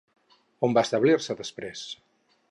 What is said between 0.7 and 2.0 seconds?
va establir-se després?